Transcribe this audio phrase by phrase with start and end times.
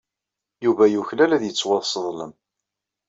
[0.63, 2.33] Yuba yuklal ad yettwasseḍlem.